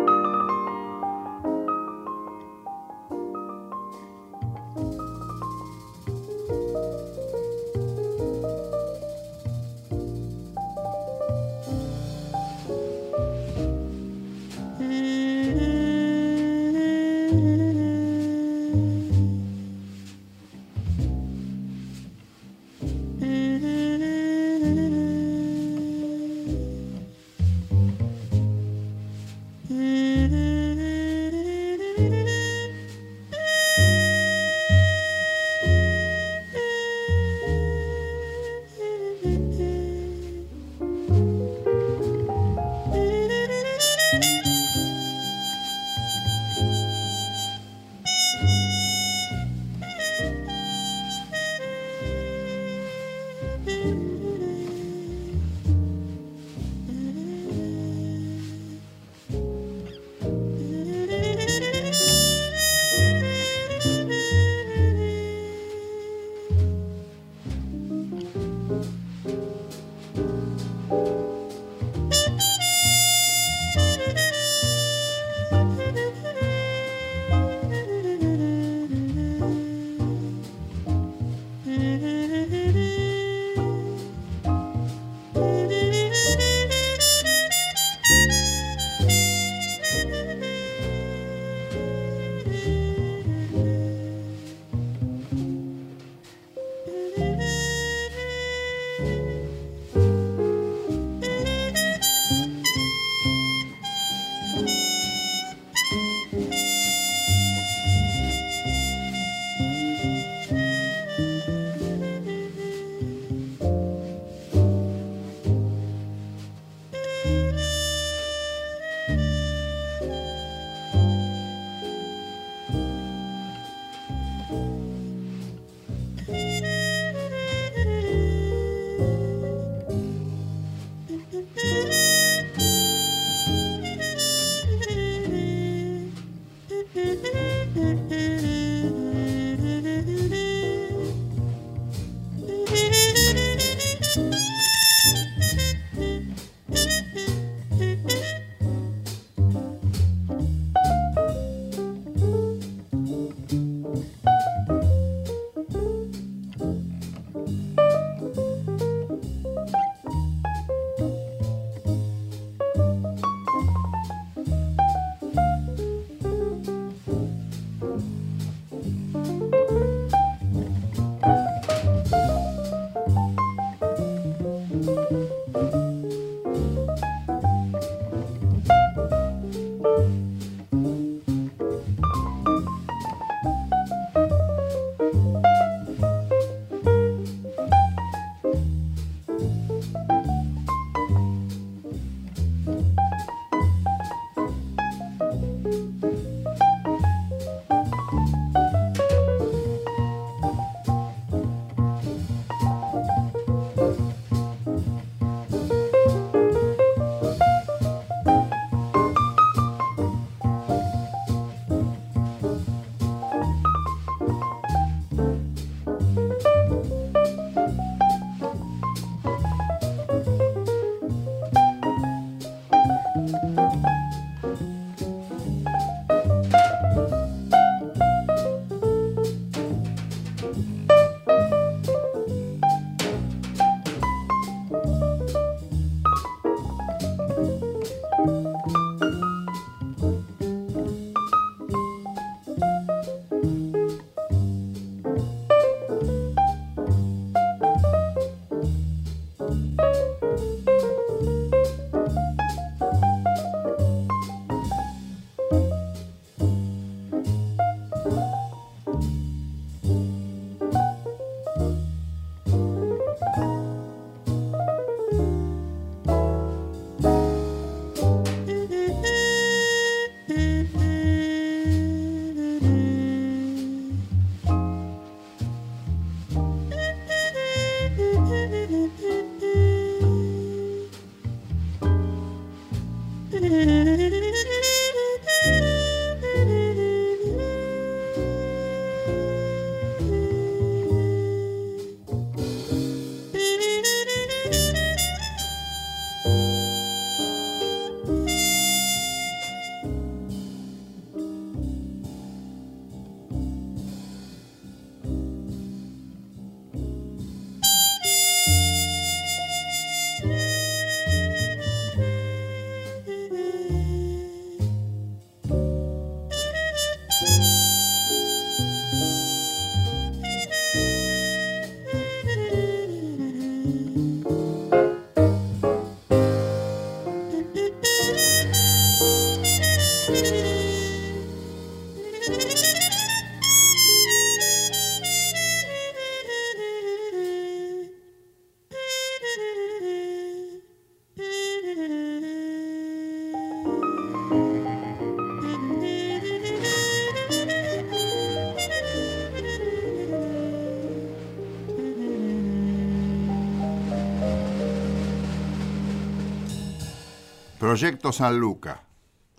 [357.71, 358.83] Proyecto San Luca.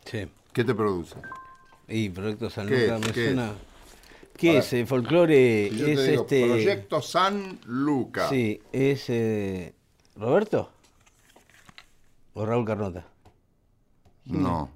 [0.05, 0.25] Sí.
[0.53, 1.17] ¿Qué te produce?
[1.89, 2.91] Y Proyecto San ¿Qué es?
[2.93, 3.51] me ¿Qué suena.
[4.37, 4.71] ¿Qué Ahora, es?
[4.71, 6.45] El folclore Si es digo este.
[6.47, 8.29] Proyecto San Luca.
[8.29, 9.75] Sí, es eh,
[10.15, 10.71] Roberto
[12.33, 13.05] o Raúl Carnota.
[14.23, 14.69] No.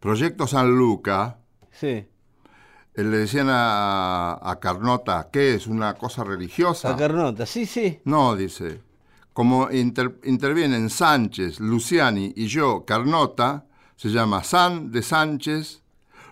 [0.00, 1.36] Proyecto San Luca.
[1.72, 1.86] Sí.
[1.88, 2.08] eh,
[2.94, 5.66] Le decían a, a Carnota, ¿qué es?
[5.66, 6.88] ¿Una cosa religiosa?
[6.88, 8.00] A Carnota, sí, sí.
[8.06, 8.80] No, dice.
[9.40, 13.64] Como inter- intervienen Sánchez, Luciani y yo, Carnota,
[13.96, 15.80] se llama San de Sánchez,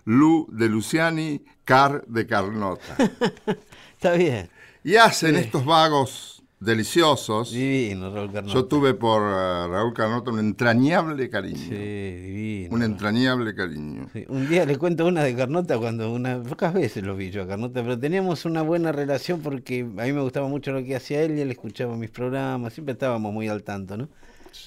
[0.05, 2.97] Lu de Luciani, Car de Carnota.
[3.95, 4.51] Está bien.
[4.85, 5.41] Y hacen Sí.
[5.41, 7.53] estos vagos deliciosos.
[7.53, 8.55] Divino, Raúl Carnota.
[8.55, 11.59] Yo tuve por eh, Raúl Carnota un entrañable cariño.
[11.59, 12.75] Sí, divino.
[12.75, 14.09] Un entrañable cariño.
[14.13, 17.43] Sí, Un día le cuento una de Carnota cuando una pocas veces lo vi yo
[17.43, 20.97] a Carnota, pero teníamos una buena relación porque a mí me gustaba mucho lo que
[20.97, 24.09] hacía él y él escuchaba mis programas, siempre estábamos muy al tanto, ¿no?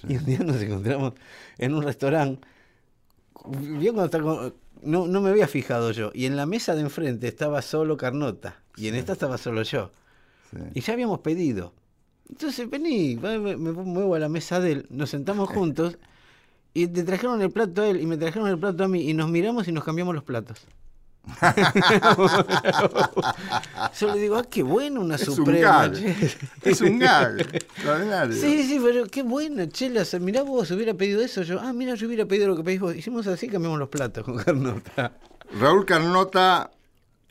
[0.07, 1.13] Y un día nos encontramos
[1.57, 2.47] en un restaurante.
[3.33, 6.11] Cuando no, no me había fijado yo.
[6.13, 8.61] Y en la mesa de enfrente estaba solo Carnota.
[8.77, 9.91] Y en esta estaba solo yo.
[10.51, 10.57] Sí.
[10.75, 11.73] Y ya habíamos pedido.
[12.31, 15.97] Entonces vení, me, muevo a la mesa de él, nos sentamos juntos
[16.73, 19.13] y te trajeron el plato a él y me trajeron el plato a mí y
[19.13, 20.65] nos miramos y nos cambiamos los platos.
[23.99, 25.87] Yo le digo, ah, qué bueno una Es un suprema.
[25.87, 25.93] gag.
[25.93, 26.15] che".
[26.63, 27.45] Es un gag.
[28.31, 30.03] Sí, sí, pero qué bueno, chela.
[30.19, 31.43] Mirá vos, hubiera pedido eso.
[31.43, 32.95] Yo, ah, mira, yo hubiera pedido lo que pedís vos.
[32.95, 35.11] Hicimos así, cambiamos los platos con Carnota.
[35.59, 36.71] Raúl Carnota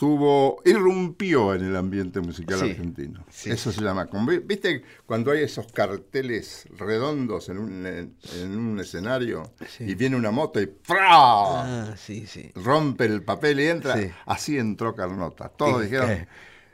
[0.00, 3.22] tuvo, irrumpió en el ambiente musical Sí, argentino.
[3.28, 3.50] sí.
[3.50, 4.08] Eso se llama.
[4.46, 8.16] ¿Viste cuando hay esos carteles redondos en un, en,
[8.56, 9.84] un escenario Sí.
[9.84, 11.02] y viene una moto y ¡fra!
[11.10, 12.50] Ah, sí, sí.
[12.54, 13.94] rompe el papel y entra?
[13.98, 14.10] Sí.
[14.24, 15.50] Así entró Carnota.
[15.50, 16.28] Todos dijeron, eh.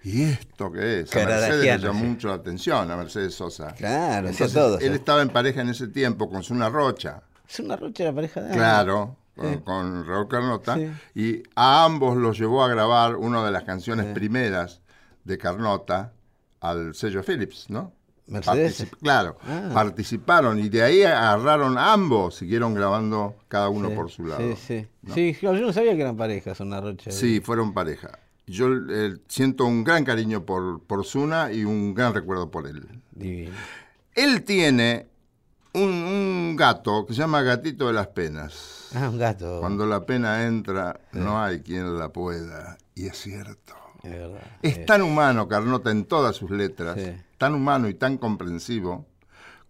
[0.05, 1.17] ¿y esto qué es?
[1.17, 3.75] A Mercedes le llamó mucho la atención, a Mercedes Sosa.
[3.75, 7.25] Claro, Entonces, todo, Él estaba en pareja en ese tiempo con Zuna Rocha.
[7.49, 10.79] Es una rocha la pareja de Claro, con, con Raúl Carnota.
[11.15, 14.81] Y a ambos los llevó a grabar una de las canciones primeras
[15.25, 16.13] de Carnota
[16.61, 17.93] al sello Philips, ¿no?
[18.29, 18.81] Mercedes.
[18.81, 19.71] Particip- claro, Ah.
[19.73, 24.41] participaron y de ahí agarraron ambos, siguieron grabando cada uno Sí, por su lado.
[24.41, 24.87] Sí, sí.
[25.03, 25.15] ¿no?
[25.15, 27.13] Sí, yo no sabía que eran parejas, una rocha.
[27.13, 28.19] Sí, fueron pareja.
[28.49, 32.85] Yo eh, siento un gran cariño por, por Zuna y un gran recuerdo por él.
[33.13, 33.53] Divino.
[34.15, 35.07] Él tiene
[35.75, 38.91] un, un gato que se llama Gatito de las Penas.
[38.95, 39.59] Ah, un gato.
[39.61, 42.79] Cuando la pena entra, no hay quien la pueda.
[42.95, 43.75] Y es cierto.
[44.05, 44.43] Es verdad.
[44.63, 47.13] Es tan humano Carnota en todas sus letras, Sí.
[47.39, 49.07] tan humano y tan comprensivo,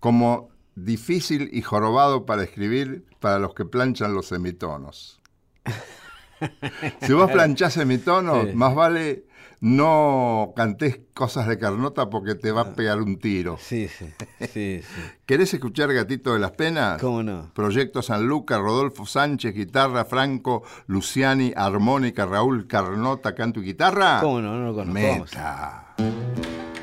[0.01, 5.21] como difícil y jorobado para escribir para los que planchan los semitonos.
[7.01, 8.53] Si vos planchás semitonos, Sí.
[8.55, 9.25] más vale
[9.61, 13.57] no cantés cosas de Carnota porque te va a pegar un tiro.
[13.61, 14.07] Sí, sí,
[14.41, 14.81] sí, sí.
[15.27, 17.01] ¿Querés escuchar Gatito de las Penas?
[17.01, 17.51] ¿Cómo no?
[17.55, 24.21] Proyecto San Luca, Rodolfo Sánchez, guitarra, Franco, Luciani, armónica, Raúl Carnota, canto y guitarra.
[24.21, 24.57] ¿Cómo no?
[24.57, 25.01] No lo conozco.
[25.01, 26.76] Vamos.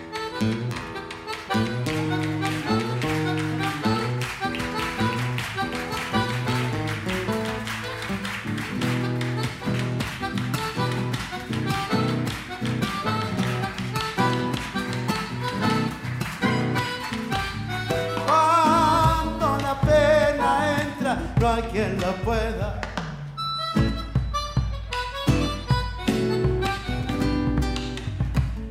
[22.24, 22.82] Pueda.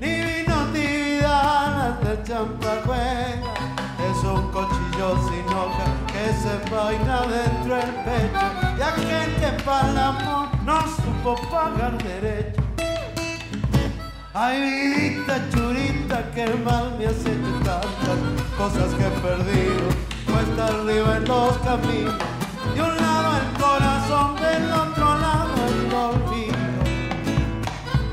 [0.00, 3.55] Ni vino ni vidalas de champacuera,
[4.11, 8.46] es un cuchillo sin hoja que se vaina dentro del pecho
[8.78, 12.62] y aquel que para el amor no supo pagar derecho.
[14.34, 17.30] Ay, vidita churita, que mal me hecho
[17.62, 18.18] tantas
[18.57, 19.88] cosas que he perdido.
[20.24, 22.14] Cuesta arriba en los caminos,
[22.74, 26.56] de un lado el corazón, del otro lado el olvido.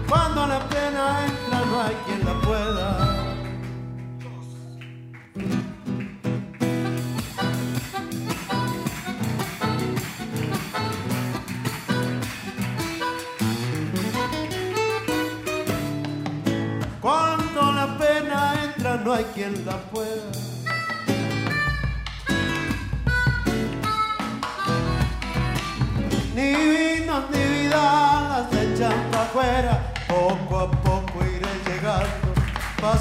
[0.07, 2.87] Cuando la pena entra, no hay quien la pueda.
[17.01, 19.77] Cuando la pena entra, no hay quien la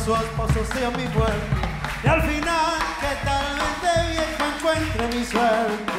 [0.09, 1.57] paso a paso hacia mi muerte.
[2.03, 5.93] Y al final, que tal vez de viejo encuentre mi suerte.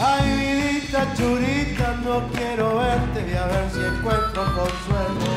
[0.00, 5.30] Ay, vidita churita, no quiero verte y a ver si encuentro consuelo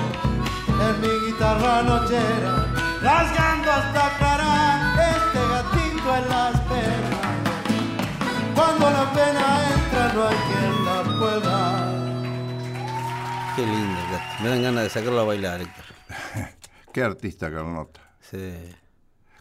[0.88, 2.68] en mi guitarra nochera,
[3.01, 7.26] rasgando hasta aclarar este gatito en las penas.
[8.55, 11.57] Cuando la pena entra, no hay quien la pueda.
[13.55, 14.20] Qué lindo.
[14.41, 15.62] Me dan ganas de sacarlo a bailar.
[16.94, 18.02] Qué artista, Carlota.
[18.20, 18.54] Sí,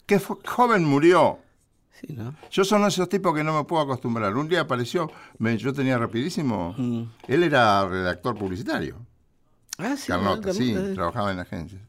[0.06, 1.38] Qué joven murió.
[1.92, 2.34] sí ¿no?
[2.50, 4.34] Yo son esos tipos que no me puedo acostumbrar.
[4.36, 6.74] Un día apareció, me- yo tenía rapidísimo.
[7.28, 8.96] Él era redactor publicitario.
[9.78, 10.08] Ah, sí.
[10.08, 10.54] Carlota, ¿no?
[10.54, 10.94] sí, Carlota.
[10.94, 11.82] trabajaba en agencias.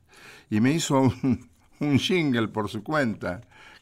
[0.49, 1.49] Y me hizo un,
[1.79, 3.41] un jingle por su cuenta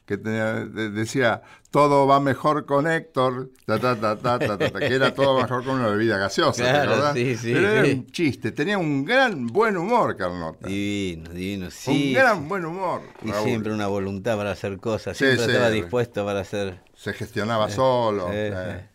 [0.10, 4.70] que tenía- de- decía, todo va mejor con Héctor, ta, ta, ta, ta, ta, ta,
[4.72, 7.14] ta", que era todo mejor con una bebida gaseosa, ¿te Claro, acordás?
[7.14, 7.91] sí, sí, Pero era sí.
[7.91, 10.68] un chiste, tenía un gran buen humor, Carlota.
[10.68, 11.70] Divino, divino.
[11.70, 12.07] Sí.
[12.07, 13.01] un gran buen humor.
[13.24, 13.47] Y Raúl.
[13.47, 15.16] siempre una voluntad para hacer cosas.
[15.16, 16.82] Siempre estaba dispuesto para hacer.
[16.95, 18.30] Se gestionaba solo.
[18.34, 18.86] eh, eh.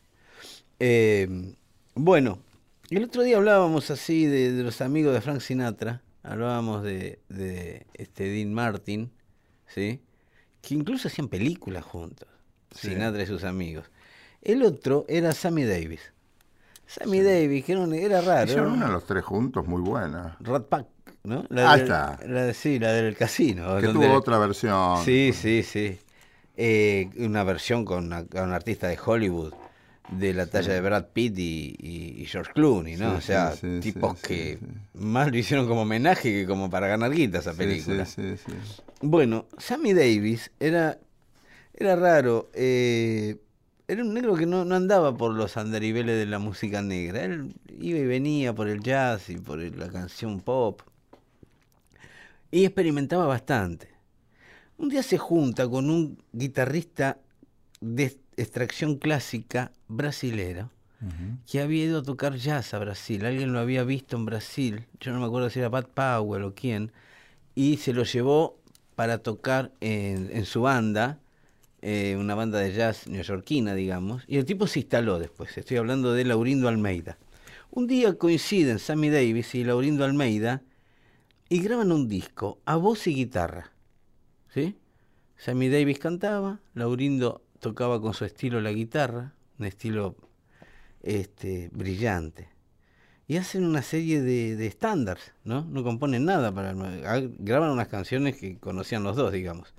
[0.81, 1.55] eh,
[1.95, 2.41] bueno,
[2.91, 6.03] el otro día hablábamos así de, de los amigos de Frank Sinatra.
[6.25, 9.13] Hablábamos de, de este Dean Martin,
[9.69, 10.01] ¿sí?
[10.67, 12.29] Que incluso hacían películas juntos.
[12.75, 12.89] Sí.
[12.89, 13.87] Sinatra y sus amigos.
[14.43, 16.01] El otro era Sammy Davis.
[16.87, 18.45] Sammy Davis, que era, un- era raro.
[18.45, 20.37] Hicieron una un- los tres juntos muy buena.
[20.41, 20.87] Rat Pack,
[21.25, 21.47] ¿no?
[21.51, 22.19] Ah, del- está.
[22.27, 23.79] La de, sí, la del casino.
[23.79, 25.03] Que tuvo otra versión.
[25.05, 25.99] Sí, sí, sí.
[26.57, 29.53] Eh, una versión con, una- con un artista de Hollywood
[30.11, 33.13] de la talla de Brad Pitt y, y- y George Clooney, ¿no?
[33.13, 34.59] Sí, o sea, sí, tipos que
[34.95, 38.05] más lo hicieron como homenaje que como para ganar guita esa película.
[38.07, 38.83] Sí, sí, sí.
[39.01, 40.99] Bueno, Sammy Davis era,
[41.75, 42.51] era raro.
[42.55, 43.37] eh,
[43.87, 47.25] era un negro que no, no andaba por los andariveles de la música negra.
[47.25, 50.81] Él iba y venía por el jazz y por el- la canción pop.
[52.51, 53.89] Y experimentaba bastante.
[54.79, 57.19] Un día se junta con un guitarrista
[57.81, 60.71] de extracción clásica brasilero
[61.47, 63.27] que había ido a tocar jazz a Brasil.
[63.27, 64.87] Alguien lo había visto en Brasil.
[65.01, 66.93] Yo no me acuerdo si era Pat Powell o quién
[67.55, 68.59] y se lo llevó
[68.95, 71.19] para tocar en, en su banda,
[71.83, 75.57] eh, una banda de jazz neoyorquina, digamos, y el tipo se instaló después.
[75.59, 77.19] Estoy hablando de Laurindo Almeida.
[77.71, 80.63] Un día coinciden Sammy Davis y Laurindo Almeida
[81.49, 83.73] y graban un disco a voz y guitarra.
[84.53, 84.77] ¿Sí?
[85.37, 90.17] Sammy Davis cantaba, Laurindo tocaba con su estilo la guitarra, un estilo
[91.03, 92.55] este, brillante
[93.27, 95.63] y hacen una serie de, estándares, ¿no?
[95.63, 96.75] No componen nada para
[97.07, 99.73] ah, graban unas canciones que conocían los dos, digamos.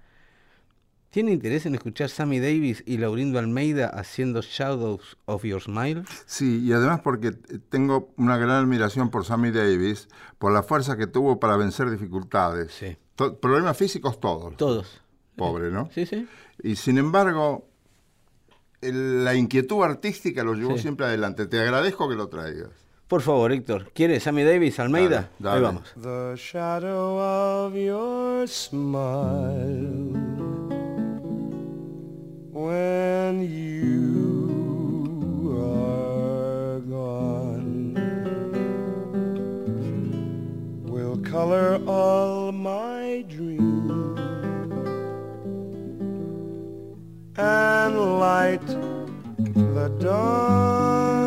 [1.12, 6.04] ¿Tiene interés en escuchar Sammy Davis y Laurindo Almeida haciendo Shadows of Your Smile?
[6.26, 10.10] Sí, y además porque tengo una gran admiración por Sammy Davis,
[10.40, 12.74] por la fuerza que tuvo para vencer dificultades.
[12.74, 12.98] Sí.
[13.16, 14.58] Problemas físicos todos.
[14.58, 15.02] Todos.
[15.38, 15.90] Pobre, ¿no?
[15.94, 16.28] Sí, sí.
[16.64, 17.70] Y sin embargo,
[18.82, 20.84] el- la inquietud artística lo llevó Sí.
[20.84, 21.46] siempre adelante.
[21.48, 22.70] Te agradezco que lo traigas.
[23.08, 25.30] Por favor, Héctor, ¿quiere Sammy Davis, Almeida?
[25.40, 25.58] Dale, dale.
[25.58, 25.94] Ahí vamos.
[26.02, 27.20] The shadow
[27.68, 30.12] of your smile
[32.52, 37.94] when you are gone
[40.86, 42.95] will color all my
[47.38, 51.26] and light the dawn.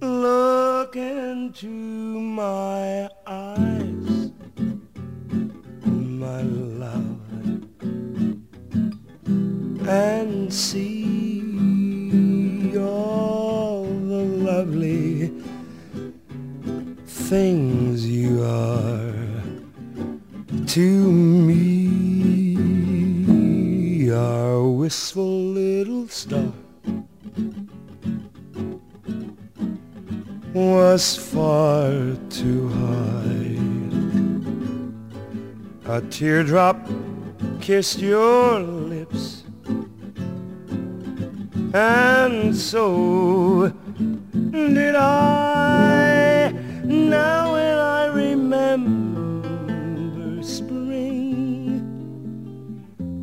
[0.00, 4.30] Look into my eyes,
[5.84, 7.20] my love.
[9.88, 11.42] And see
[12.78, 15.32] all the lovely
[17.06, 19.12] things you are
[20.66, 21.65] to me,
[24.86, 26.52] wistful little star.
[30.54, 31.90] was far
[32.30, 33.58] too high.
[35.96, 36.78] A teardrop
[37.60, 39.42] kissed your lips,
[41.74, 43.72] and so
[44.52, 46.54] did I.
[46.84, 47.95] Now when I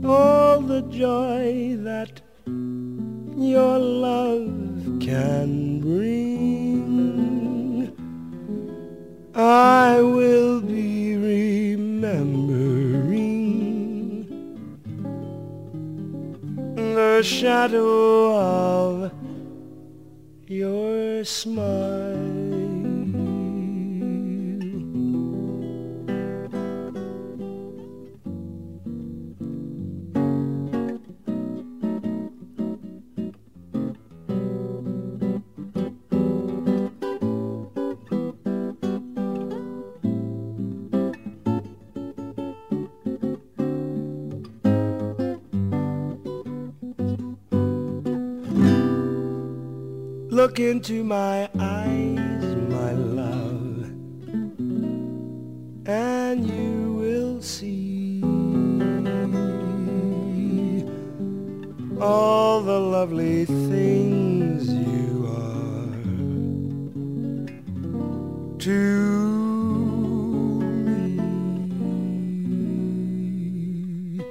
[0.06, 6.24] all the joy that your love can bring.
[9.36, 12.14] I will be remembering
[16.76, 19.12] the shadow of
[20.48, 22.33] your smile.
[50.44, 53.86] Look into my eyes, my love,
[55.88, 58.22] and you will see
[62.02, 65.96] all the lovely things you are
[68.60, 69.00] to
[74.18, 74.26] me.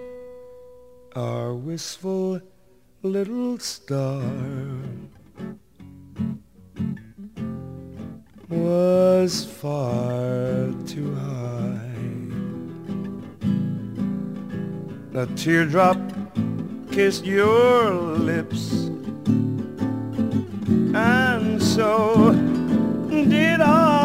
[1.16, 2.42] Our wistful
[3.02, 4.20] little star.
[9.22, 11.78] Was far too high.
[15.14, 15.96] A teardrop
[16.90, 18.90] kissed your lips,
[20.92, 22.32] and so
[23.08, 24.01] did I.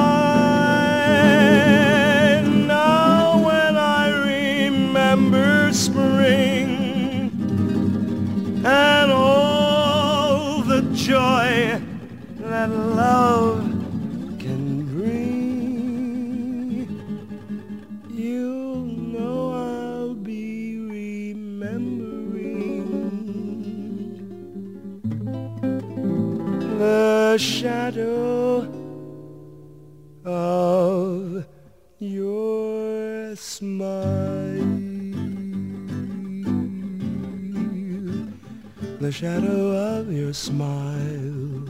[39.07, 41.63] The shadow of your smile.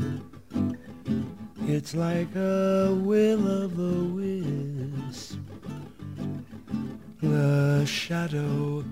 [1.68, 5.38] It's like a will o' the wisp.
[7.22, 8.84] The shadow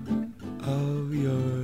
[0.61, 1.54] of your.